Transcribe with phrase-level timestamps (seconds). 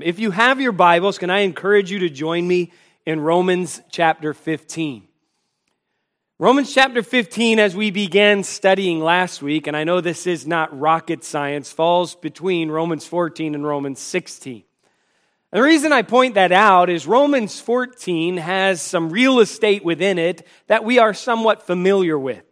[0.00, 2.70] If you have your Bibles, can I encourage you to join me
[3.04, 5.02] in Romans chapter 15?
[6.38, 10.78] Romans chapter 15, as we began studying last week, and I know this is not
[10.78, 14.62] rocket science, falls between Romans 14 and Romans 16.
[15.50, 20.16] And the reason I point that out is Romans 14 has some real estate within
[20.16, 22.44] it that we are somewhat familiar with.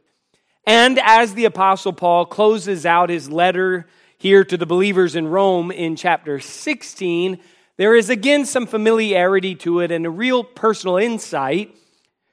[0.66, 3.86] And as the Apostle Paul closes out his letter
[4.26, 7.38] here to the believers in Rome in chapter 16,
[7.76, 11.72] there is again some familiarity to it and a real personal insight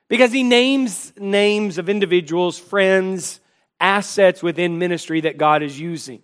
[0.08, 3.40] because he names names of individuals, friends,
[3.80, 6.24] assets within ministry that God is using.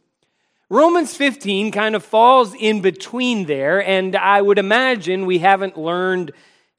[0.72, 6.32] Romans 15 kind of falls in between there, and I would imagine we haven't learned,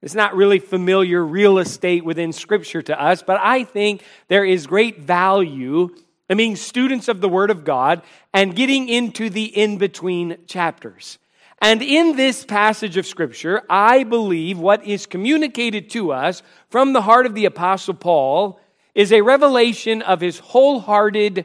[0.02, 4.66] it's not really familiar real estate within Scripture to us, but I think there is
[4.66, 5.94] great value
[6.30, 8.02] I mean, students of the Word of God
[8.32, 11.18] and getting into the in between chapters.
[11.60, 17.02] And in this passage of Scripture, I believe what is communicated to us from the
[17.02, 18.60] heart of the Apostle Paul
[18.94, 21.44] is a revelation of his wholehearted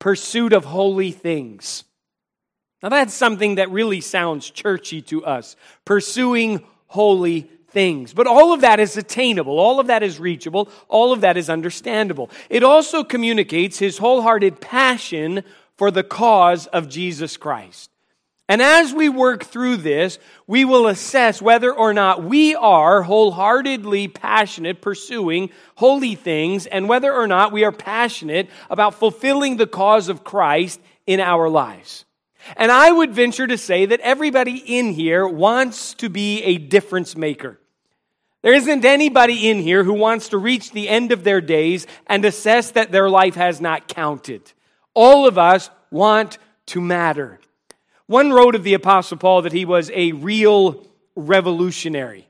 [0.00, 1.84] pursuit of holy things.
[2.82, 8.14] Now, that's something that really sounds churchy to us pursuing holy things.
[8.14, 11.50] But all of that is attainable, all of that is reachable, all of that is
[11.50, 12.30] understandable.
[12.48, 15.44] It also communicates his wholehearted passion
[15.76, 17.90] for the cause of Jesus Christ.
[18.48, 24.08] And as we work through this, we will assess whether or not we are wholeheartedly
[24.08, 30.10] passionate pursuing holy things and whether or not we are passionate about fulfilling the cause
[30.10, 32.04] of Christ in our lives.
[32.56, 37.16] And I would venture to say that everybody in here wants to be a difference
[37.16, 37.58] maker.
[38.44, 42.22] There isn't anybody in here who wants to reach the end of their days and
[42.26, 44.52] assess that their life has not counted.
[44.92, 46.36] All of us want
[46.66, 47.40] to matter.
[48.04, 50.86] One wrote of the Apostle Paul that he was a real
[51.16, 52.28] revolutionary.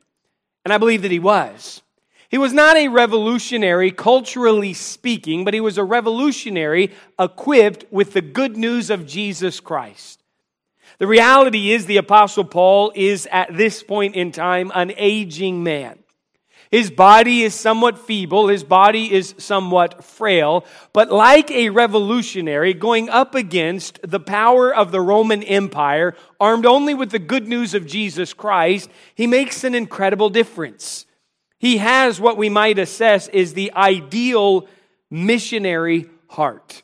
[0.64, 1.82] And I believe that he was.
[2.28, 8.22] He was not a revolutionary, culturally speaking, but he was a revolutionary equipped with the
[8.22, 10.22] good news of Jesus Christ.
[10.98, 15.98] The reality is, the Apostle Paul is at this point in time an aging man.
[16.70, 23.08] His body is somewhat feeble, his body is somewhat frail, but like a revolutionary going
[23.08, 27.86] up against the power of the Roman Empire, armed only with the good news of
[27.86, 31.06] Jesus Christ, he makes an incredible difference.
[31.58, 34.66] He has what we might assess is the ideal
[35.10, 36.82] missionary heart.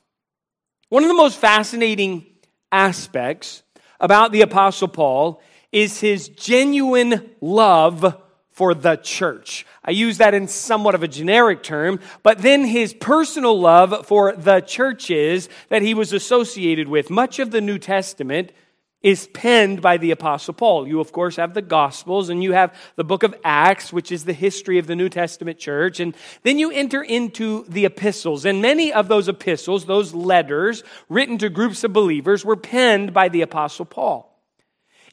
[0.89, 2.27] One of the most fascinating
[2.73, 3.63] aspects
[3.99, 5.43] about the Apostle Paul
[5.73, 8.17] is his genuine love
[8.61, 9.65] for the church.
[9.83, 14.37] I use that in somewhat of a generic term, but then his personal love for
[14.37, 17.09] the churches that he was associated with.
[17.09, 18.53] Much of the New Testament
[19.01, 20.87] is penned by the Apostle Paul.
[20.87, 24.27] You, of course, have the Gospels and you have the book of Acts, which is
[24.27, 25.99] the history of the New Testament church.
[25.99, 28.45] And then you enter into the epistles.
[28.45, 33.31] And many of those epistles, those letters written to groups of believers, were penned by
[33.31, 34.30] the Apostle Paul.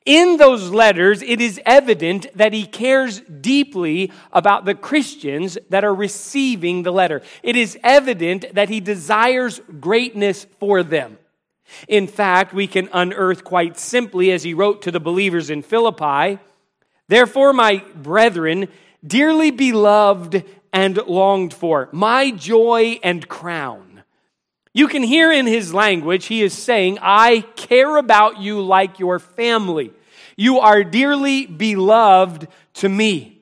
[0.07, 5.94] In those letters, it is evident that he cares deeply about the Christians that are
[5.94, 7.22] receiving the letter.
[7.44, 11.18] It is evident that he desires greatness for them.
[11.90, 16.39] In fact, we can unearth quite simply, as he wrote to the believers in Philippi,
[17.09, 18.69] Therefore, my brethren,
[19.06, 24.03] dearly beloved and longed for, my joy and crown.
[24.74, 29.19] You can hear in his language, he is saying, I care about you like your
[29.19, 29.91] family.
[30.38, 33.34] You are dearly beloved to me.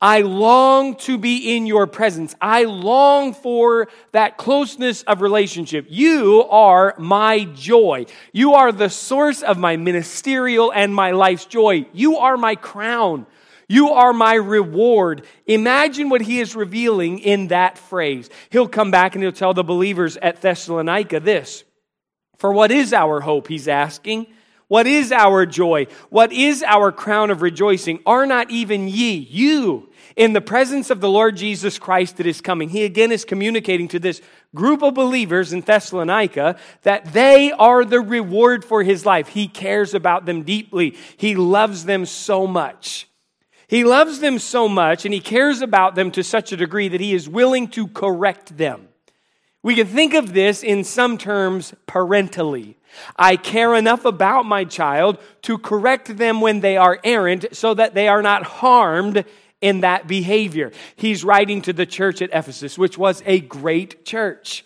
[0.00, 2.36] I long to be in your presence.
[2.40, 5.86] I long for that closeness of relationship.
[5.88, 8.06] You are my joy.
[8.32, 11.86] You are the source of my ministerial and my life's joy.
[11.92, 13.26] You are my crown.
[13.66, 15.24] You are my reward.
[15.46, 18.28] Imagine what he is revealing in that phrase.
[18.50, 21.64] He'll come back and he'll tell the believers at Thessalonica this.
[22.36, 23.48] For what is our hope?
[23.48, 24.26] He's asking.
[24.68, 25.86] What is our joy?
[26.10, 28.00] What is our crown of rejoicing?
[28.06, 32.40] Are not even ye, you, in the presence of the Lord Jesus Christ that is
[32.40, 32.70] coming?
[32.70, 34.22] He again is communicating to this
[34.54, 39.28] group of believers in Thessalonica that they are the reward for his life.
[39.28, 43.08] He cares about them deeply, he loves them so much.
[43.66, 47.00] He loves them so much and he cares about them to such a degree that
[47.00, 48.88] he is willing to correct them.
[49.62, 52.76] We can think of this in some terms parentally.
[53.16, 57.94] I care enough about my child to correct them when they are errant so that
[57.94, 59.24] they are not harmed
[59.60, 60.72] in that behavior.
[60.96, 64.64] He's writing to the church at Ephesus, which was a great church.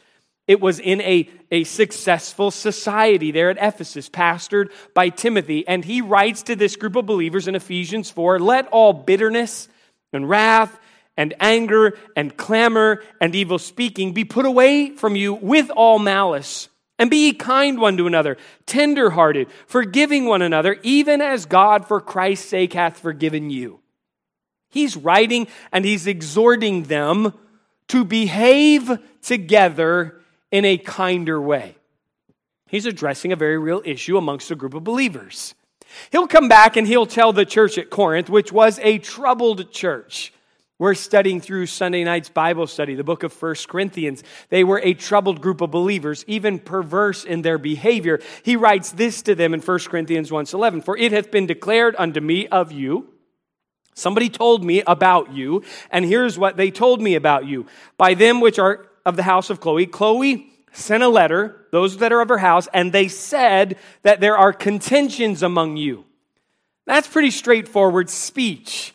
[0.48, 5.69] It was in a, a successful society there at Ephesus, pastored by Timothy.
[5.69, 9.69] And he writes to this group of believers in Ephesians 4 let all bitterness
[10.12, 10.76] and wrath
[11.19, 16.69] and anger and clamor and evil speaking be put away from you with all malice.
[16.99, 18.37] And be ye kind one to another,
[18.67, 23.81] tenderhearted, forgiving one another, even as God for Christ's sake hath forgiven you.
[24.69, 27.33] He's writing and he's exhorting them
[27.89, 31.77] to behave together in a kinder way.
[32.67, 35.55] He's addressing a very real issue amongst a group of believers.
[36.11, 40.33] He'll come back and he'll tell the church at Corinth, which was a troubled church.
[40.80, 44.22] We're studying through Sunday night's Bible study, the book of First Corinthians.
[44.48, 48.20] They were a troubled group of believers, even perverse in their behavior.
[48.44, 52.20] He writes this to them in First Corinthians 1:11, "For it hath been declared unto
[52.20, 53.08] me of you,
[53.94, 57.66] somebody told me about you, and here's what they told me about you.
[57.96, 62.12] By them which are of the house of Chloe, Chloe sent a letter, those that
[62.12, 66.04] are of her house, and they said that there are contentions among you.
[66.86, 68.94] That's pretty straightforward speech.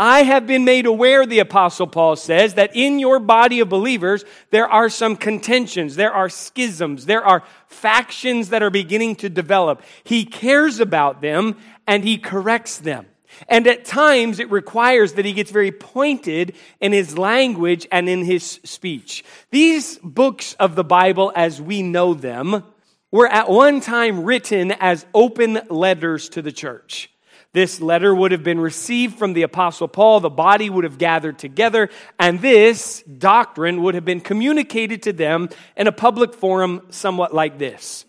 [0.00, 4.24] I have been made aware, the Apostle Paul says, that in your body of believers,
[4.48, 9.82] there are some contentions, there are schisms, there are factions that are beginning to develop.
[10.02, 13.08] He cares about them and he corrects them.
[13.46, 18.24] And at times it requires that he gets very pointed in his language and in
[18.24, 19.22] his speech.
[19.50, 22.64] These books of the Bible, as we know them,
[23.10, 27.09] were at one time written as open letters to the church.
[27.52, 31.38] This letter would have been received from the Apostle Paul, the body would have gathered
[31.38, 37.34] together, and this doctrine would have been communicated to them in a public forum somewhat
[37.34, 38.04] like this.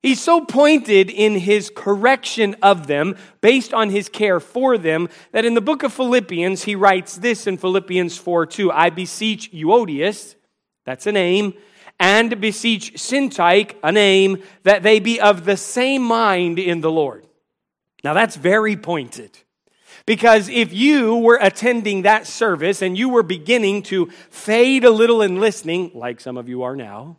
[0.00, 5.44] He's so pointed in his correction of them, based on his care for them, that
[5.44, 10.36] in the book of Philippians, he writes this in Philippians 4 2 I beseech Euodias,
[10.86, 11.52] that's a name,
[12.00, 17.27] and beseech Syntyche, a name, that they be of the same mind in the Lord.
[18.04, 19.38] Now that's very pointed.
[20.06, 25.20] Because if you were attending that service and you were beginning to fade a little
[25.20, 27.18] in listening, like some of you are now,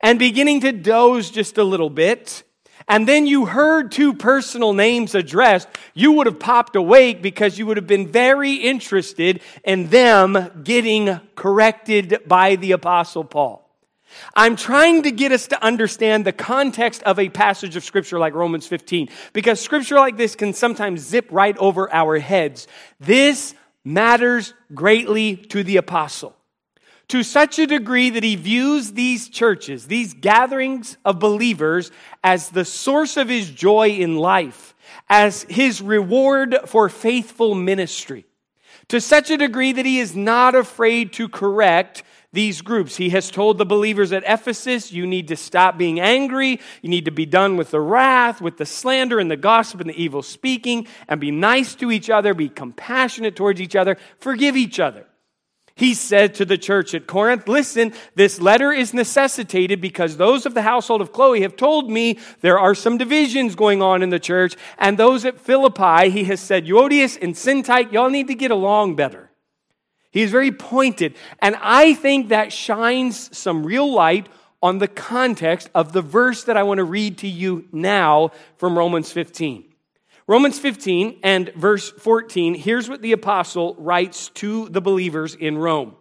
[0.00, 2.42] and beginning to doze just a little bit,
[2.88, 7.66] and then you heard two personal names addressed, you would have popped awake because you
[7.66, 13.69] would have been very interested in them getting corrected by the Apostle Paul.
[14.34, 18.34] I'm trying to get us to understand the context of a passage of Scripture like
[18.34, 22.66] Romans 15, because Scripture like this can sometimes zip right over our heads.
[22.98, 23.54] This
[23.84, 26.36] matters greatly to the Apostle
[27.10, 31.90] to such a degree that he views these churches, these gatherings of believers,
[32.22, 34.76] as the source of his joy in life,
[35.08, 38.24] as his reward for faithful ministry.
[38.88, 42.96] To such a degree that he is not afraid to correct these groups.
[42.96, 46.60] He has told the believers at Ephesus, you need to stop being angry.
[46.82, 49.90] You need to be done with the wrath, with the slander and the gossip and
[49.90, 54.56] the evil speaking, and be nice to each other, be compassionate towards each other, forgive
[54.56, 55.06] each other.
[55.74, 60.52] He said to the church at Corinth, Listen, this letter is necessitated because those of
[60.52, 64.18] the household of Chloe have told me there are some divisions going on in the
[64.18, 64.56] church.
[64.76, 68.96] And those at Philippi, he has said, Euodias and Syntyche, y'all need to get along
[68.96, 69.29] better.
[70.10, 71.14] He's very pointed.
[71.40, 74.28] And I think that shines some real light
[74.62, 78.76] on the context of the verse that I want to read to you now from
[78.76, 79.64] Romans 15.
[80.26, 85.96] Romans 15 and verse 14, here's what the apostle writes to the believers in Rome.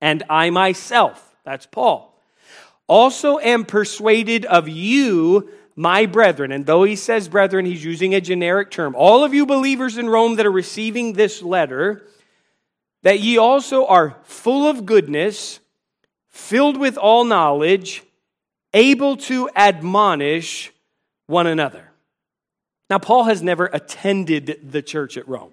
[0.00, 2.20] And I myself, that's Paul,
[2.86, 6.52] also am persuaded of you, my brethren.
[6.52, 8.94] And though he says brethren, he's using a generic term.
[8.94, 12.06] All of you believers in Rome that are receiving this letter,
[13.06, 15.60] that ye also are full of goodness,
[16.26, 18.02] filled with all knowledge,
[18.74, 20.72] able to admonish
[21.28, 21.92] one another.
[22.90, 25.52] Now, Paul has never attended the church at Rome.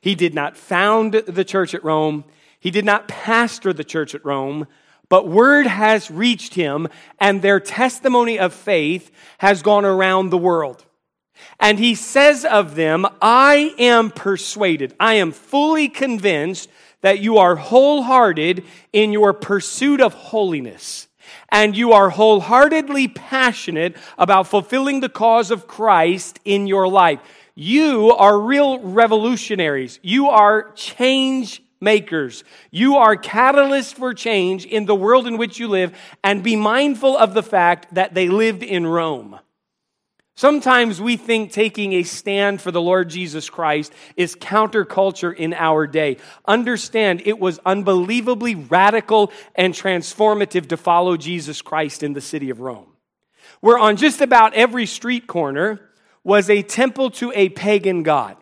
[0.00, 2.24] He did not found the church at Rome.
[2.58, 4.66] He did not pastor the church at Rome,
[5.10, 6.88] but word has reached him,
[7.18, 10.85] and their testimony of faith has gone around the world.
[11.58, 16.70] And he says of them, I am persuaded, I am fully convinced
[17.02, 21.06] that you are wholehearted in your pursuit of holiness
[21.50, 27.20] and you are wholeheartedly passionate about fulfilling the cause of Christ in your life.
[27.54, 29.98] You are real revolutionaries.
[30.02, 32.44] You are change makers.
[32.70, 37.16] You are catalysts for change in the world in which you live, and be mindful
[37.16, 39.38] of the fact that they lived in Rome.
[40.38, 45.86] Sometimes we think taking a stand for the Lord Jesus Christ is counterculture in our
[45.86, 46.18] day.
[46.44, 52.60] Understand, it was unbelievably radical and transformative to follow Jesus Christ in the city of
[52.60, 52.86] Rome,
[53.60, 55.80] where on just about every street corner
[56.22, 58.36] was a temple to a pagan god.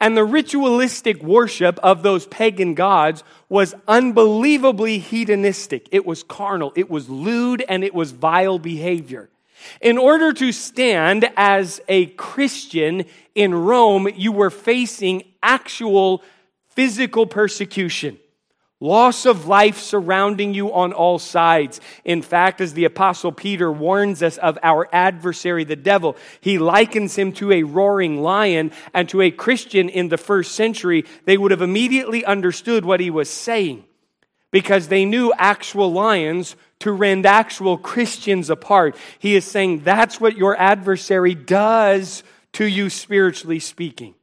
[0.00, 5.88] And the ritualistic worship of those pagan gods was unbelievably hedonistic.
[5.90, 9.28] It was carnal, it was lewd, and it was vile behavior.
[9.80, 16.22] In order to stand as a Christian in Rome, you were facing actual
[16.68, 18.18] physical persecution.
[18.78, 21.80] Loss of life surrounding you on all sides.
[22.04, 27.16] In fact, as the Apostle Peter warns us of our adversary, the devil, he likens
[27.16, 28.72] him to a roaring lion.
[28.92, 33.08] And to a Christian in the first century, they would have immediately understood what he
[33.08, 33.84] was saying
[34.50, 38.96] because they knew actual lions to rend actual Christians apart.
[39.18, 42.22] He is saying that's what your adversary does
[42.52, 44.14] to you, spiritually speaking.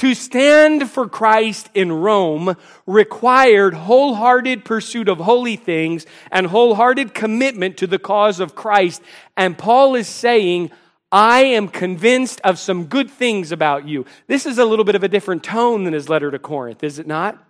[0.00, 2.54] To stand for Christ in Rome
[2.86, 9.00] required wholehearted pursuit of holy things and wholehearted commitment to the cause of Christ.
[9.38, 10.70] And Paul is saying,
[11.10, 14.04] I am convinced of some good things about you.
[14.26, 16.98] This is a little bit of a different tone than his letter to Corinth, is
[16.98, 17.42] it not?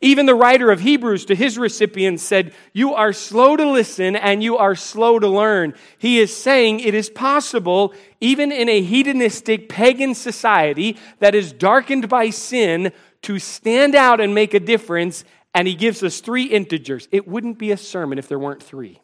[0.00, 4.42] Even the writer of Hebrews to his recipients said, You are slow to listen and
[4.42, 5.74] you are slow to learn.
[5.98, 12.08] He is saying it is possible, even in a hedonistic pagan society that is darkened
[12.08, 12.92] by sin,
[13.22, 15.24] to stand out and make a difference.
[15.54, 17.08] And he gives us three integers.
[17.10, 19.00] It wouldn't be a sermon if there weren't three.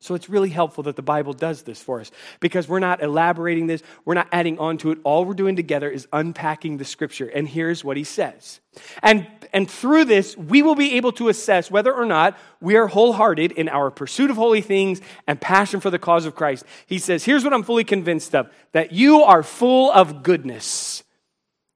[0.00, 3.66] So it's really helpful that the Bible does this for us because we're not elaborating
[3.66, 4.98] this, we're not adding on to it.
[5.02, 7.26] All we're doing together is unpacking the scripture.
[7.26, 8.60] And here's what he says.
[9.02, 12.86] And, and through this, we will be able to assess whether or not we are
[12.86, 16.64] wholehearted in our pursuit of holy things and passion for the cause of Christ.
[16.86, 21.02] He says, Here's what I'm fully convinced of that you are full of goodness,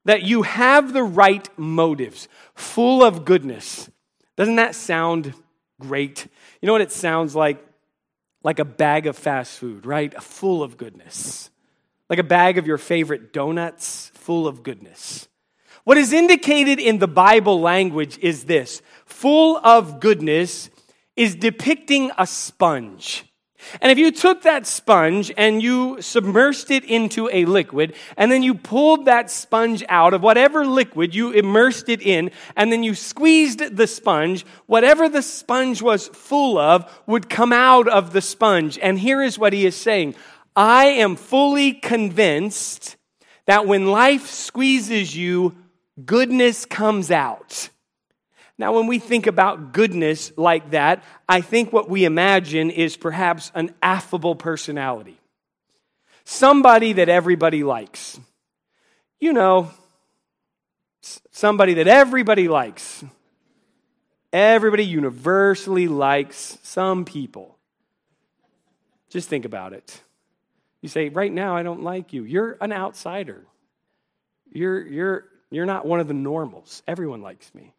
[0.05, 3.89] that you have the right motives, full of goodness.
[4.37, 5.33] Doesn't that sound
[5.81, 6.25] great?
[6.61, 7.63] You know what it sounds like?
[8.43, 10.21] Like a bag of fast food, right?
[10.21, 11.49] Full of goodness.
[12.09, 15.27] Like a bag of your favorite donuts, full of goodness.
[15.85, 20.69] What is indicated in the Bible language is this full of goodness
[21.15, 23.25] is depicting a sponge.
[23.81, 28.43] And if you took that sponge and you submersed it into a liquid, and then
[28.43, 32.95] you pulled that sponge out of whatever liquid you immersed it in, and then you
[32.95, 38.77] squeezed the sponge, whatever the sponge was full of would come out of the sponge.
[38.79, 40.15] And here is what he is saying
[40.55, 42.95] I am fully convinced
[43.45, 45.55] that when life squeezes you,
[46.05, 47.69] goodness comes out.
[48.63, 53.51] Now, when we think about goodness like that, I think what we imagine is perhaps
[53.55, 55.19] an affable personality.
[56.23, 58.17] Somebody that everybody likes.
[59.19, 59.69] You know,
[61.31, 63.03] somebody that everybody likes.
[64.31, 67.57] Everybody universally likes some people.
[69.09, 70.01] Just think about it.
[70.79, 72.23] You say, right now, I don't like you.
[72.23, 73.43] You're an outsider.
[74.53, 76.81] You're, you're, you're not one of the normals.
[76.87, 77.73] Everyone likes me.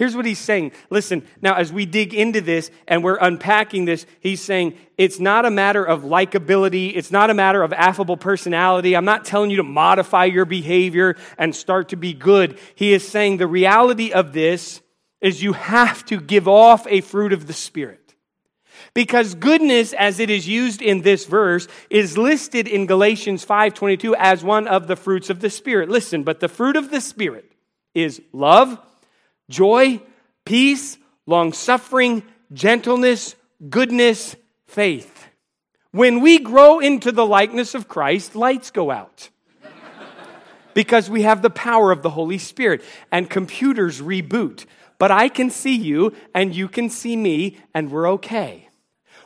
[0.00, 0.72] Here's what he's saying.
[0.88, 5.44] Listen, now as we dig into this and we're unpacking this, he's saying it's not
[5.44, 6.96] a matter of likability.
[6.96, 8.96] It's not a matter of affable personality.
[8.96, 12.58] I'm not telling you to modify your behavior and start to be good.
[12.76, 14.80] He is saying the reality of this
[15.20, 18.14] is you have to give off a fruit of the Spirit.
[18.94, 24.42] Because goodness, as it is used in this verse, is listed in Galatians 5.22 as
[24.42, 25.90] one of the fruits of the Spirit.
[25.90, 27.52] Listen, but the fruit of the Spirit
[27.94, 28.78] is love,
[29.50, 30.00] joy,
[30.46, 33.36] peace, long suffering, gentleness,
[33.68, 34.34] goodness,
[34.66, 35.26] faith.
[35.92, 39.28] When we grow into the likeness of Christ, lights go out.
[40.72, 44.66] because we have the power of the Holy Spirit and computers reboot.
[44.98, 48.68] But I can see you and you can see me and we're okay.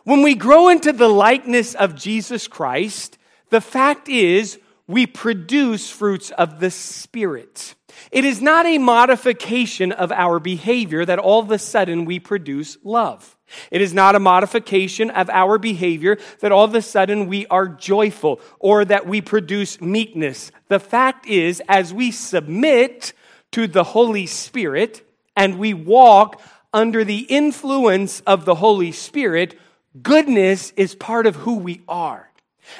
[0.05, 3.19] When we grow into the likeness of Jesus Christ,
[3.51, 7.75] the fact is we produce fruits of the Spirit.
[8.11, 12.77] It is not a modification of our behavior that all of a sudden we produce
[12.85, 13.37] love.
[13.71, 17.69] It is not a modification of our behavior that all of a sudden we are
[17.69, 20.51] joyful or that we produce meekness.
[20.69, 23.13] The fact is, as we submit
[23.53, 25.07] to the Holy Spirit
[25.37, 26.41] and we walk
[26.73, 29.59] under the influence of the Holy Spirit,
[30.03, 32.31] goodness is part of who we are.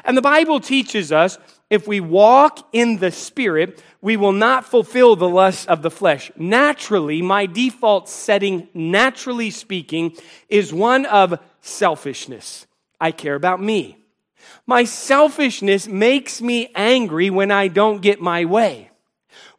[0.05, 1.39] And the Bible teaches us
[1.71, 6.31] if we walk in the Spirit, we will not fulfill the lusts of the flesh.
[6.37, 10.17] Naturally, my default setting, naturally speaking,
[10.49, 12.67] is one of selfishness.
[13.01, 13.99] I care about me.
[14.67, 18.91] My selfishness makes me angry when I don't get my way.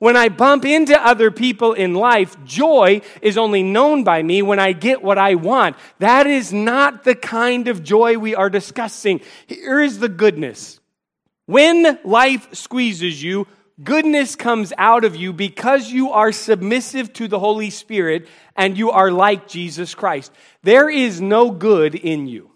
[0.05, 4.59] When I bump into other people in life, joy is only known by me when
[4.59, 5.77] I get what I want.
[5.97, 9.21] That is not the kind of joy we are discussing.
[9.47, 10.79] Here is the goodness.
[11.47, 13.47] When life squeezes you,
[13.83, 18.91] goodness comes out of you because you are submissive to the Holy Spirit and you
[18.91, 20.31] are like Jesus Christ.
[20.61, 22.51] There is no good in you.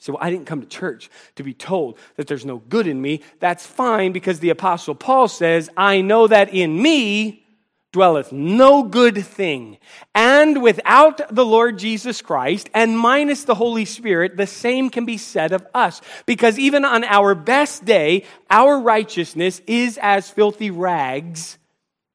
[0.00, 3.00] So well, I didn't come to church to be told that there's no good in
[3.00, 3.22] me.
[3.38, 7.46] That's fine because the apostle Paul says, I know that in me
[7.92, 9.76] dwelleth no good thing.
[10.14, 15.18] And without the Lord Jesus Christ and minus the Holy Spirit, the same can be
[15.18, 16.00] said of us.
[16.24, 21.58] Because even on our best day, our righteousness is as filthy rags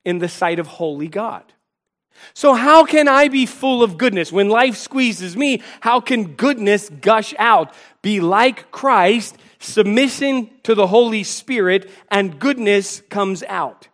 [0.03, 1.43] in the sight of holy God.
[2.33, 4.31] So, how can I be full of goodness?
[4.31, 7.73] When life squeezes me, how can goodness gush out?
[8.01, 13.87] Be like Christ, submission to the Holy Spirit, and goodness comes out.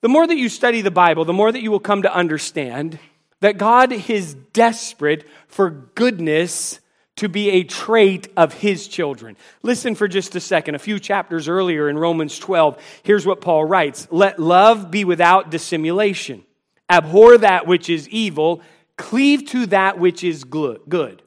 [0.00, 2.98] The more that you study the Bible, the more that you will come to understand
[3.40, 6.80] that God is desperate for goodness
[7.16, 9.36] to be a trait of his children.
[9.62, 10.74] Listen for just a second.
[10.74, 15.50] A few chapters earlier in Romans 12, here's what Paul writes Let love be without
[15.50, 16.44] dissimulation.
[16.88, 18.62] Abhor that which is evil,
[18.96, 21.22] cleave to that which is good.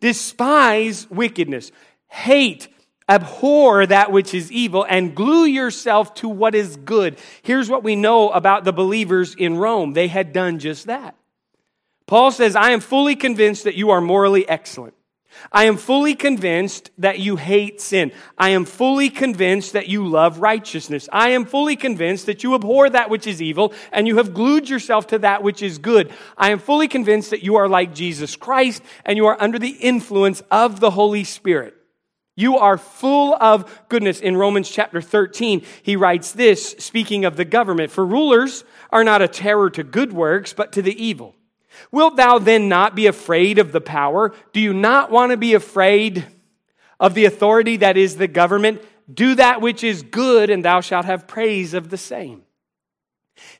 [0.00, 1.72] Despise wickedness,
[2.08, 2.68] hate,
[3.08, 7.18] abhor that which is evil, and glue yourself to what is good.
[7.42, 11.16] Here's what we know about the believers in Rome they had done just that.
[12.06, 14.94] Paul says, I am fully convinced that you are morally excellent.
[15.52, 18.12] I am fully convinced that you hate sin.
[18.36, 21.08] I am fully convinced that you love righteousness.
[21.12, 24.68] I am fully convinced that you abhor that which is evil and you have glued
[24.68, 26.12] yourself to that which is good.
[26.36, 29.76] I am fully convinced that you are like Jesus Christ and you are under the
[29.80, 31.74] influence of the Holy Spirit.
[32.36, 34.20] You are full of goodness.
[34.20, 39.22] In Romans chapter 13, he writes this, speaking of the government For rulers are not
[39.22, 41.35] a terror to good works, but to the evil.
[41.92, 44.34] Wilt thou then not be afraid of the power?
[44.52, 46.26] Do you not want to be afraid
[46.98, 48.82] of the authority that is the government?
[49.12, 52.42] Do that which is good, and thou shalt have praise of the same.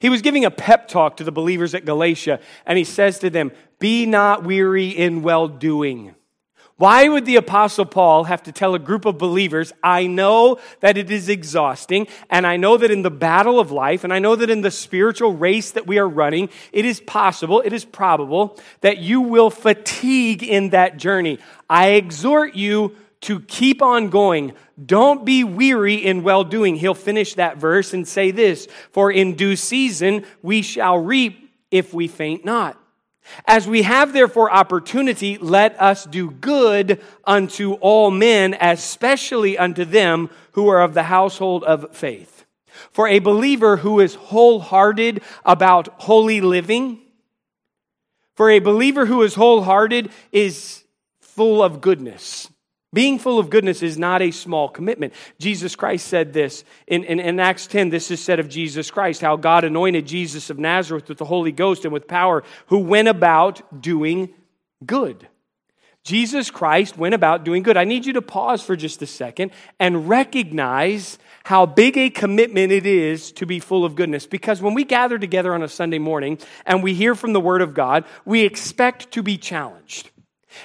[0.00, 3.30] He was giving a pep talk to the believers at Galatia, and he says to
[3.30, 6.15] them, Be not weary in well doing.
[6.78, 10.98] Why would the Apostle Paul have to tell a group of believers, I know that
[10.98, 14.36] it is exhausting, and I know that in the battle of life, and I know
[14.36, 18.58] that in the spiritual race that we are running, it is possible, it is probable
[18.82, 21.38] that you will fatigue in that journey.
[21.70, 24.52] I exhort you to keep on going.
[24.84, 26.76] Don't be weary in well doing.
[26.76, 31.94] He'll finish that verse and say this For in due season we shall reap if
[31.94, 32.78] we faint not.
[33.44, 40.30] As we have therefore opportunity, let us do good unto all men, especially unto them
[40.52, 42.44] who are of the household of faith.
[42.90, 47.00] For a believer who is wholehearted about holy living,
[48.34, 50.84] for a believer who is wholehearted is
[51.20, 52.50] full of goodness.
[52.96, 55.12] Being full of goodness is not a small commitment.
[55.38, 57.90] Jesus Christ said this in, in, in, Acts 10.
[57.90, 61.52] This is said of Jesus Christ, how God anointed Jesus of Nazareth with the Holy
[61.52, 64.30] Ghost and with power, who went about doing
[64.86, 65.28] good.
[66.04, 67.76] Jesus Christ went about doing good.
[67.76, 72.72] I need you to pause for just a second and recognize how big a commitment
[72.72, 74.26] it is to be full of goodness.
[74.26, 77.60] Because when we gather together on a Sunday morning and we hear from the Word
[77.60, 80.10] of God, we expect to be challenged.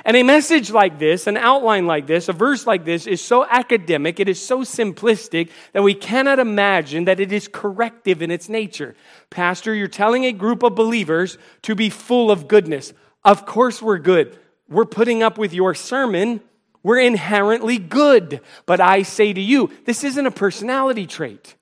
[0.05, 3.45] And a message like this, an outline like this, a verse like this is so
[3.45, 8.49] academic, it is so simplistic that we cannot imagine that it is corrective in its
[8.49, 8.95] nature.
[9.29, 12.93] Pastor, you're telling a group of believers to be full of goodness.
[13.23, 14.37] Of course, we're good.
[14.67, 16.41] We're putting up with your sermon.
[16.83, 18.41] We're inherently good.
[18.65, 21.55] But I say to you, this isn't a personality trait.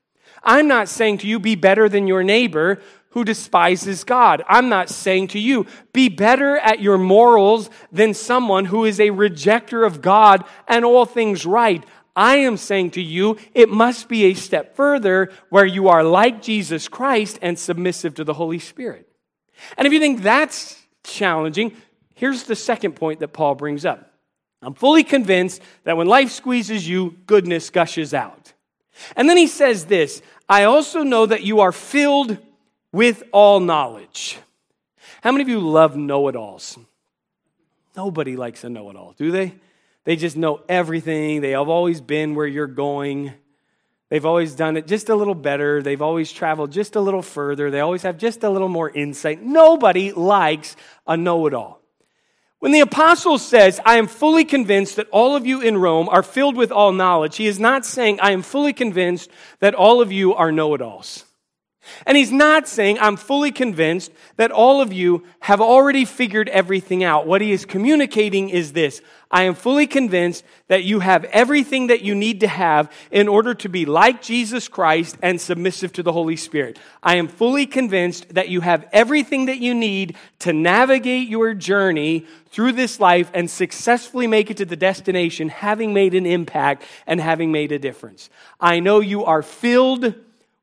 [0.44, 4.44] I'm not saying to you, be better than your neighbor who despises God.
[4.48, 9.10] I'm not saying to you, be better at your morals than someone who is a
[9.10, 11.84] rejecter of God and all things right.
[12.16, 16.42] I am saying to you, it must be a step further where you are like
[16.42, 19.08] Jesus Christ and submissive to the Holy Spirit.
[19.78, 21.76] And if you think that's challenging,
[22.16, 24.14] here's the second point that Paul brings up.
[24.62, 28.54] I'm fully convinced that when life squeezes you, goodness gushes out.
[29.16, 32.38] And then he says this I also know that you are filled
[32.92, 34.38] with all knowledge.
[35.22, 36.78] How many of you love know it alls?
[37.96, 39.56] Nobody likes a know it all, do they?
[40.06, 41.42] They just know everything.
[41.42, 43.34] They have always been where you're going.
[44.10, 45.84] They've always done it just a little better.
[45.84, 47.70] They've always traveled just a little further.
[47.70, 49.42] They always have just a little more insight.
[49.42, 50.76] Nobody likes
[51.06, 51.80] a know it all.
[52.60, 56.24] When the apostle says, I am fully convinced that all of you in Rome are
[56.24, 60.12] filled with all knowledge, he is not saying, I am fully convinced that all of
[60.12, 61.24] you are know it alls.
[62.06, 67.04] And he's not saying, I'm fully convinced that all of you have already figured everything
[67.04, 67.26] out.
[67.26, 72.02] What he is communicating is this I am fully convinced that you have everything that
[72.02, 76.12] you need to have in order to be like Jesus Christ and submissive to the
[76.12, 76.80] Holy Spirit.
[77.02, 82.26] I am fully convinced that you have everything that you need to navigate your journey
[82.48, 87.22] through this life and successfully make it to the destination, having made an impact and
[87.22, 88.30] having made a difference.
[88.60, 90.16] I know you are filled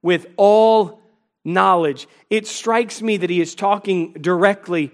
[0.02, 1.05] with all
[1.46, 2.08] knowledge.
[2.28, 4.90] It strikes me that he is talking directly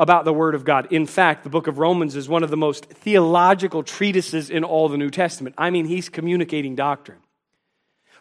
[0.00, 0.90] about the Word of God.
[0.90, 4.88] In fact, the book of Romans is one of the most theological treatises in all
[4.88, 5.54] the New Testament.
[5.58, 7.18] I mean, he's communicating doctrine.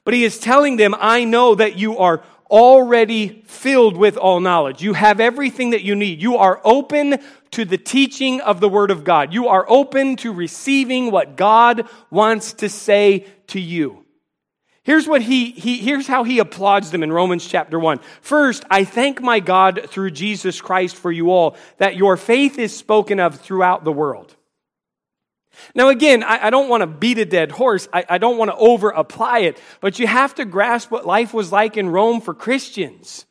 [0.03, 4.81] But he is telling them, I know that you are already filled with all knowledge.
[4.81, 6.21] You have everything that you need.
[6.21, 7.19] You are open
[7.51, 9.33] to the teaching of the Word of God.
[9.33, 14.05] You are open to receiving what God wants to say to you.
[14.83, 17.99] Here's what he, he here's how he applauds them in Romans chapter 1.
[18.21, 22.75] First, I thank my God through Jesus Christ for you all that your faith is
[22.75, 24.35] spoken of throughout the world.
[25.75, 27.87] Now, again, I, I don't want to beat a dead horse.
[27.91, 31.33] I, I don't want to over apply it, but you have to grasp what life
[31.33, 33.25] was like in Rome for Christians.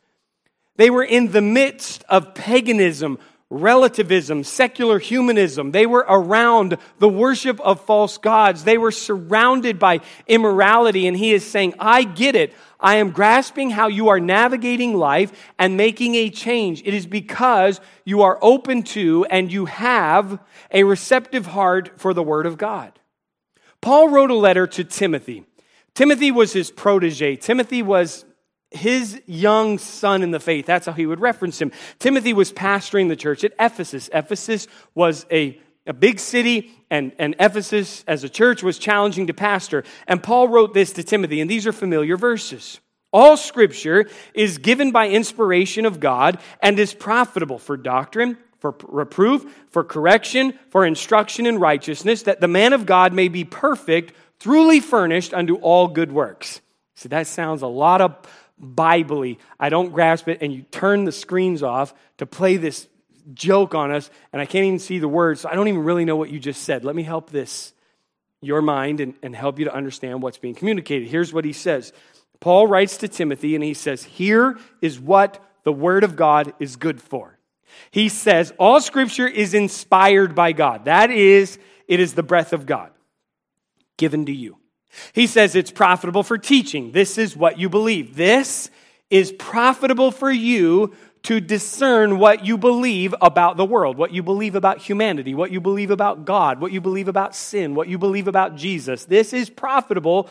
[0.76, 3.18] They were in the midst of paganism,
[3.50, 5.72] relativism, secular humanism.
[5.72, 8.64] They were around the worship of false gods.
[8.64, 11.06] They were surrounded by immorality.
[11.06, 12.52] And he is saying, I get it.
[12.78, 16.82] I am grasping how you are navigating life and making a change.
[16.84, 20.38] It is because you are open to and you have
[20.70, 22.98] a receptive heart for the Word of God.
[23.80, 25.44] Paul wrote a letter to Timothy.
[25.94, 27.36] Timothy was his protege.
[27.36, 28.24] Timothy was
[28.70, 30.66] his young son in the faith.
[30.66, 31.72] That's how he would reference him.
[31.98, 34.10] Timothy was pastoring the church at Ephesus.
[34.12, 39.34] Ephesus was a, a big city, and, and Ephesus as a church was challenging to
[39.34, 39.84] pastor.
[40.06, 42.80] And Paul wrote this to Timothy, and these are familiar verses.
[43.10, 49.46] All scripture is given by inspiration of God and is profitable for doctrine, for reproof,
[49.70, 54.80] for correction, for instruction in righteousness, that the man of God may be perfect, truly
[54.80, 56.60] furnished unto all good works.
[56.96, 58.16] See, that sounds a lot of
[58.60, 59.38] biblically.
[59.58, 62.88] I don't grasp it, and you turn the screens off to play this
[63.34, 66.04] joke on us, and I can't even see the words, so I don't even really
[66.04, 66.84] know what you just said.
[66.84, 67.72] Let me help this,
[68.40, 71.08] your mind, and, and help you to understand what's being communicated.
[71.08, 71.92] Here's what he says
[72.40, 76.76] Paul writes to Timothy, and he says, Here is what the Word of God is
[76.76, 77.38] good for.
[77.90, 80.86] He says, All Scripture is inspired by God.
[80.86, 82.90] That is, it is the breath of God
[83.96, 84.57] given to you.
[85.12, 86.92] He says it's profitable for teaching.
[86.92, 88.16] This is what you believe.
[88.16, 88.70] This
[89.10, 94.54] is profitable for you to discern what you believe about the world, what you believe
[94.54, 98.28] about humanity, what you believe about God, what you believe about sin, what you believe
[98.28, 99.04] about Jesus.
[99.04, 100.30] This is profitable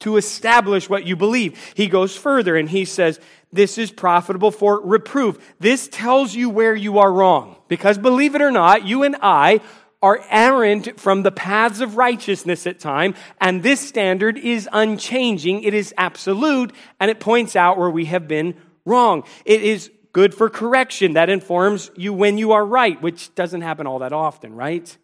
[0.00, 1.72] to establish what you believe.
[1.74, 3.20] He goes further and he says,
[3.52, 5.54] This is profitable for reproof.
[5.58, 7.56] This tells you where you are wrong.
[7.68, 9.60] Because believe it or not, you and I
[10.02, 15.62] are errant from the paths of righteousness at time, and this standard is unchanging.
[15.62, 18.54] It is absolute, and it points out where we have been
[18.86, 19.24] wrong.
[19.44, 21.12] It is good for correction.
[21.12, 24.96] That informs you when you are right, which doesn't happen all that often, right?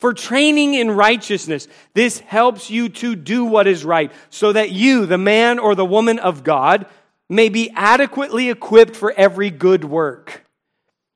[0.00, 5.06] For training in righteousness, this helps you to do what is right, so that you,
[5.06, 6.86] the man or the woman of God,
[7.28, 10.44] may be adequately equipped for every good work.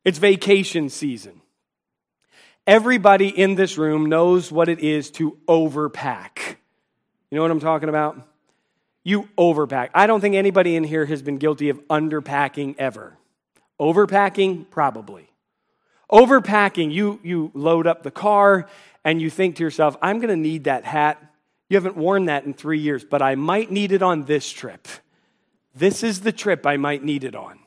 [0.05, 1.42] It's vacation season.
[2.67, 6.57] Everybody in this room knows what it is to overpack.
[7.31, 8.29] You know what I'm talking about?
[9.03, 9.91] You overpack.
[9.95, 13.17] I don't think anybody in here has been guilty of underpacking ever.
[13.81, 15.29] Overpacking, probably.
[16.11, 18.69] Overpacking, you, you load up the car
[19.05, 21.21] and you think to yourself, I'm going to need that hat.
[21.69, 24.87] You haven't worn that in three years, but I might need it on this trip.
[25.75, 27.59] This is the trip I might need it on.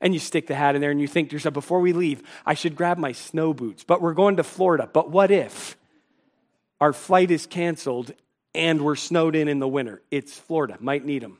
[0.00, 2.22] And you stick the hat in there and you think to yourself, before we leave,
[2.46, 3.84] I should grab my snow boots.
[3.84, 4.88] But we're going to Florida.
[4.90, 5.76] But what if
[6.80, 8.12] our flight is canceled
[8.54, 10.02] and we're snowed in in the winter?
[10.10, 11.38] It's Florida, might need them.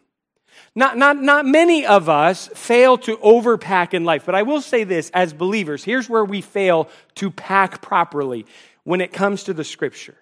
[0.74, 4.84] Not, not, not many of us fail to overpack in life, but I will say
[4.84, 8.46] this as believers here's where we fail to pack properly
[8.84, 10.16] when it comes to the scripture.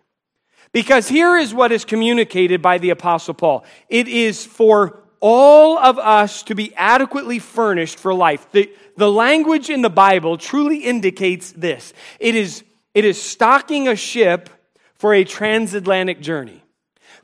[0.72, 5.98] Because here is what is communicated by the Apostle Paul it is for all of
[5.98, 8.50] us to be adequately furnished for life.
[8.52, 13.96] The, the language in the Bible truly indicates this it is, it is stocking a
[13.96, 14.50] ship
[14.94, 16.62] for a transatlantic journey.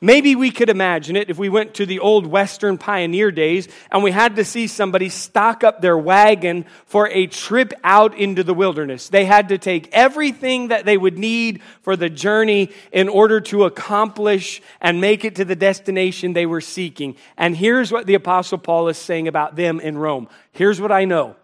[0.04, 4.02] Maybe we could imagine it if we went to the old Western pioneer days and
[4.02, 8.52] we had to see somebody stock up their wagon for a trip out into the
[8.52, 9.08] wilderness.
[9.08, 13.64] They had to take everything that they would need for the journey in order to
[13.64, 17.16] accomplish and make it to the destination they were seeking.
[17.38, 20.28] And here's what the Apostle Paul is saying about them in Rome.
[20.52, 21.34] Here's what I know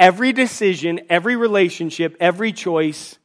[0.00, 3.19] every decision, every relationship, every choice,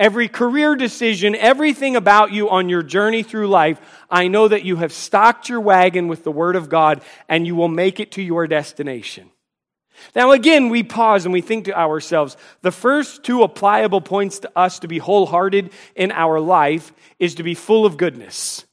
[0.00, 3.78] every career decision, everything about you on your journey through life,
[4.10, 7.54] I know that you have stocked your wagon with the Word of God and you
[7.54, 9.30] will make it to your destination.
[10.16, 14.50] Now, again, we pause and we think to ourselves the first two applicable points to
[14.56, 18.64] us to be wholehearted in our life is to be full of goodness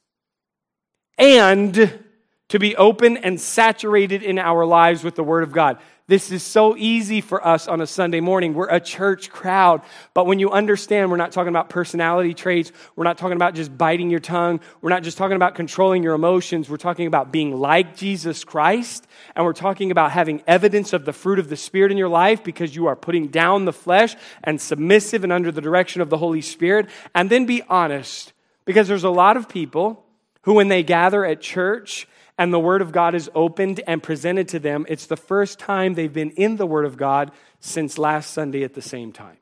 [1.18, 2.00] and
[2.48, 5.78] to be open and saturated in our lives with the Word of God.
[6.08, 8.54] This is so easy for us on a Sunday morning.
[8.54, 9.82] We're a church crowd.
[10.14, 12.72] But when you understand, we're not talking about personality traits.
[12.96, 14.60] We're not talking about just biting your tongue.
[14.80, 16.70] We're not just talking about controlling your emotions.
[16.70, 19.06] We're talking about being like Jesus Christ.
[19.36, 22.42] And we're talking about having evidence of the fruit of the Spirit in your life
[22.42, 26.16] because you are putting down the flesh and submissive and under the direction of the
[26.16, 26.88] Holy Spirit.
[27.14, 28.32] And then be honest
[28.64, 30.06] because there's a lot of people
[30.44, 34.48] who, when they gather at church, and the Word of God is opened and presented
[34.48, 38.30] to them, it's the first time they've been in the Word of God since last
[38.30, 39.36] Sunday at the same time.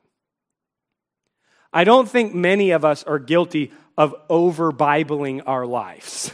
[1.71, 6.31] I don't think many of us are guilty of over Bibling our lives.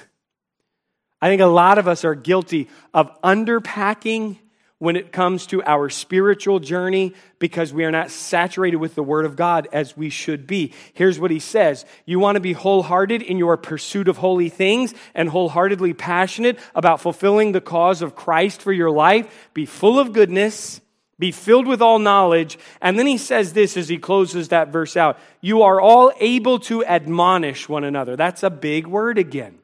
[1.22, 4.38] I think a lot of us are guilty of underpacking
[4.84, 9.24] when it comes to our spiritual journey because we are not saturated with the Word
[9.24, 10.74] of God as we should be.
[10.94, 14.94] Here's what he says You want to be wholehearted in your pursuit of holy things
[15.16, 19.50] and wholeheartedly passionate about fulfilling the cause of Christ for your life.
[19.54, 20.82] Be full of goodness.
[21.18, 22.60] Be filled with all knowledge.
[22.82, 26.60] And then he says this as he closes that verse out You are all able
[26.60, 28.18] to admonish one another.
[28.18, 29.60] That's a big word again.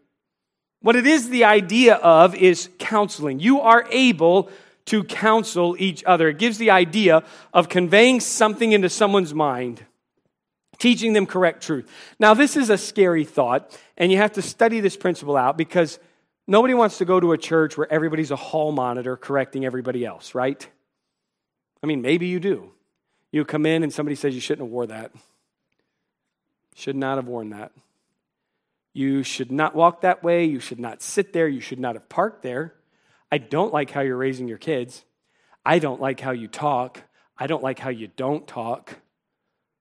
[0.82, 3.42] What it is the idea of is counseling.
[3.42, 4.50] You are able
[4.90, 6.30] to counsel each other.
[6.30, 7.24] It gives the idea
[7.54, 9.86] of conveying something into someone's mind,
[10.80, 11.88] teaching them correct truth.
[12.20, 16.00] Now, this is a scary thought, and you have to study this principle out because
[16.48, 20.34] nobody wants to go to a church where everybody's a hall monitor correcting everybody else,
[20.34, 20.68] right?
[21.84, 22.72] I mean, maybe you do.
[23.32, 25.12] You come in and somebody says you shouldn't have wore that.
[26.74, 27.72] Should not have worn that.
[28.94, 30.46] You should not walk that way.
[30.46, 31.48] You should not sit there.
[31.48, 32.74] You should not have parked there.
[33.32, 35.06] I don't like how you're raising your kids.
[35.66, 37.04] I don't like how you talk.
[37.38, 38.98] I don't like how you don't talk.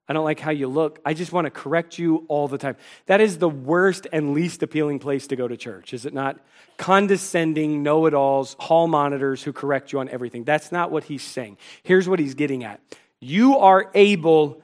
[0.09, 1.01] I don't like how you look.
[1.05, 2.77] I just want to correct you all the time.
[3.07, 6.39] That is the worst and least appealing place to go to church, is it not?
[6.79, 10.45] Condescending know it alls, hall monitors who correct you on everything.
[10.45, 11.59] That's not what he's saying.
[11.83, 12.81] Here's what he's getting at
[13.21, 14.63] you are able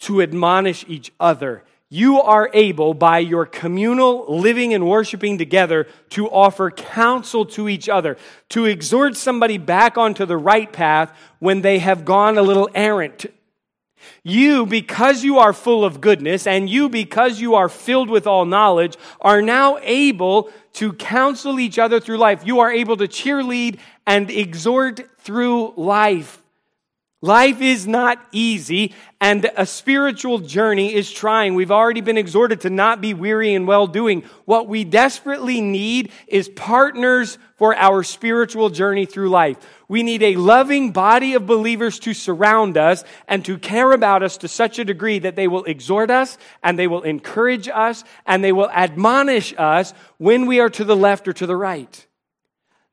[0.00, 6.28] to admonish each other you are able, by your communal living and worshiping together, to
[6.28, 8.16] offer counsel to each other,
[8.48, 13.26] to exhort somebody back onto the right path when they have gone a little errant.
[14.22, 18.44] You, because you are full of goodness, and you, because you are filled with all
[18.44, 22.44] knowledge, are now able to counsel each other through life.
[22.44, 26.42] You are able to cheerlead and exhort through life.
[27.22, 31.54] Life is not easy, and a spiritual journey is trying.
[31.54, 34.22] We've already been exhorted to not be weary in well doing.
[34.44, 39.56] What we desperately need is partners for our spiritual journey through life.
[39.88, 44.36] We need a loving body of believers to surround us and to care about us
[44.38, 48.44] to such a degree that they will exhort us and they will encourage us and
[48.44, 52.06] they will admonish us when we are to the left or to the right.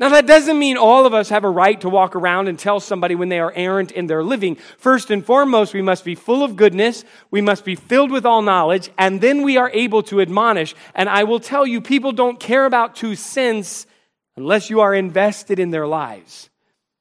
[0.04, 2.82] Now, that doesn't mean all of us have a right to walk around and tell
[2.82, 4.58] somebody when they are errant in their living.
[4.78, 8.42] First and foremost, we must be full of goodness, we must be filled with all
[8.42, 10.76] knowledge, and then we are able to admonish.
[10.94, 13.88] And I will tell you, people don't care about two cents
[14.36, 16.50] unless you are invested in their lives.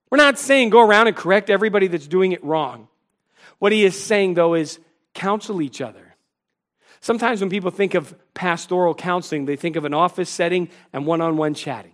[0.08, 2.86] We're not saying go around and correct everybody that's doing it wrong.
[3.58, 4.78] What he is saying, though, is
[5.12, 6.14] counsel each other.
[7.00, 11.20] Sometimes when people think of pastoral counseling, they think of an office setting and one
[11.20, 11.91] on one chatting.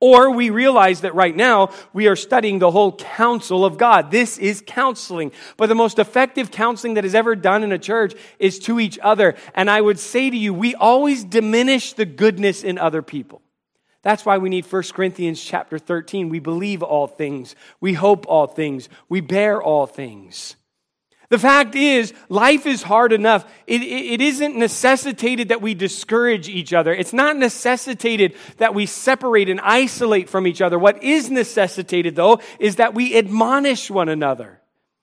[0.00, 4.10] Or we realize that right now we are studying the whole counsel of God.
[4.10, 5.32] This is counseling.
[5.56, 8.98] But the most effective counseling that is ever done in a church is to each
[8.98, 9.34] other.
[9.54, 13.40] And I would say to you, we always diminish the goodness in other people.
[14.02, 16.28] That's why we need 1 Corinthians chapter 13.
[16.28, 17.56] We believe all things.
[17.80, 18.90] We hope all things.
[19.08, 20.56] We bear all things.
[21.34, 23.44] The fact is, life is hard enough.
[23.66, 26.94] It, it, it isn't necessitated that we discourage each other.
[26.94, 30.78] It's not necessitated that we separate and isolate from each other.
[30.78, 34.60] What is necessitated, though, is that we admonish one another.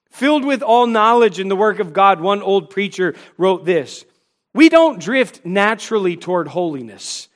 [0.10, 4.06] Filled with all knowledge in the work of God, one old preacher wrote this
[4.54, 7.28] We don't drift naturally toward holiness.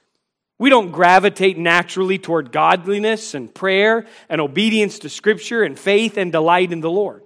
[0.58, 6.32] We don't gravitate naturally toward godliness and prayer and obedience to Scripture and faith and
[6.32, 7.25] delight in the Lord.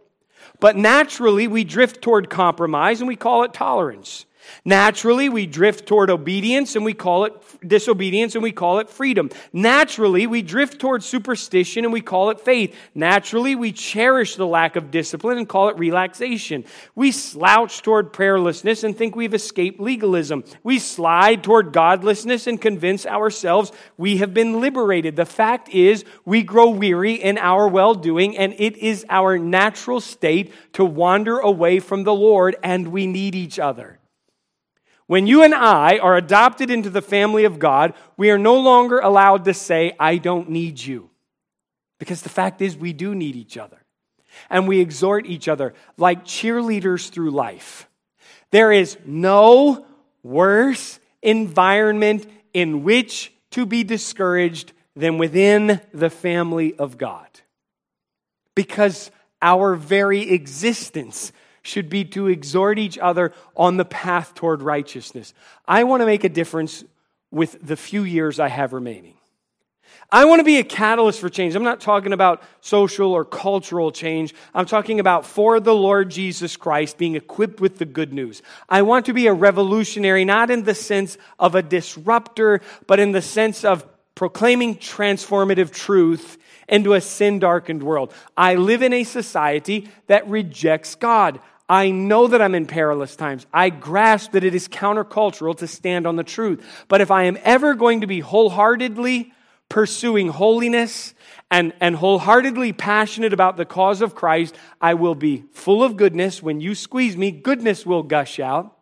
[0.59, 4.25] But naturally, we drift toward compromise and we call it tolerance.
[4.65, 7.33] Naturally, we drift toward obedience and we call it
[7.67, 9.29] disobedience and we call it freedom.
[9.53, 12.75] Naturally, we drift toward superstition and we call it faith.
[12.95, 16.65] Naturally, we cherish the lack of discipline and call it relaxation.
[16.95, 20.43] We slouch toward prayerlessness and think we've escaped legalism.
[20.63, 25.15] We slide toward godlessness and convince ourselves we have been liberated.
[25.15, 30.01] The fact is, we grow weary in our well doing, and it is our natural
[30.01, 33.99] state to wander away from the Lord, and we need each other.
[35.09, 38.99] When you and I are adopted into the family of God, we are no longer
[38.99, 41.09] allowed to say, I don't need you.
[41.97, 43.83] Because the fact is, we do need each other.
[44.51, 47.89] And we exhort each other like cheerleaders through life.
[48.51, 49.83] There is no
[50.21, 57.27] worse environment in which to be discouraged than within the family of God.
[58.53, 59.09] Because
[59.41, 65.33] our very existence should be to exhort each other on the path toward righteousness.
[65.67, 66.83] I want to make a difference
[67.31, 69.15] with the few years I have remaining.
[70.11, 71.55] I want to be a catalyst for change.
[71.55, 74.33] I'm not talking about social or cultural change.
[74.55, 78.41] I'm talking about for the Lord Jesus Christ being equipped with the good news.
[78.67, 83.11] I want to be a revolutionary, not in the sense of a disruptor, but in
[83.11, 83.85] the sense of
[84.19, 88.13] proclaiming transformative truth into a sin darkened world.
[88.36, 91.39] I live in a society that rejects God.
[91.69, 93.47] I know that I'm in perilous times.
[93.53, 96.62] I grasp that it is countercultural to stand on the truth.
[96.89, 99.32] But if I am ever going to be wholeheartedly
[99.69, 101.13] pursuing holiness
[101.49, 106.43] and, and wholeheartedly passionate about the cause of Christ, I will be full of goodness.
[106.43, 108.78] When you squeeze me, goodness will gush out.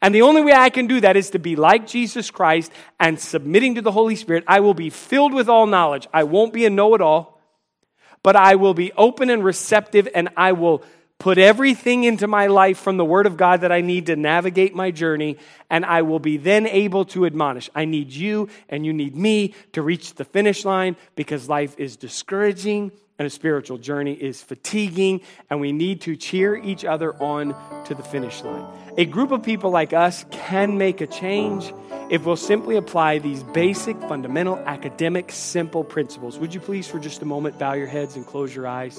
[0.00, 3.18] And the only way I can do that is to be like Jesus Christ and
[3.18, 4.44] submitting to the Holy Spirit.
[4.46, 6.06] I will be filled with all knowledge.
[6.12, 7.40] I won't be a know it all,
[8.22, 10.82] but I will be open and receptive and I will
[11.20, 14.74] put everything into my life from the Word of God that I need to navigate
[14.74, 15.36] my journey,
[15.68, 17.68] and I will be then able to admonish.
[17.74, 21.96] I need you and you need me to reach the finish line because life is
[21.96, 27.54] discouraging and a spiritual journey is fatiguing, and we need to cheer each other on
[27.84, 28.64] to the finish line.
[28.96, 31.70] A group of people like us can make a change
[32.08, 36.38] if we'll simply apply these basic, fundamental, academic, simple principles.
[36.38, 38.98] Would you please, for just a moment, bow your heads and close your eyes?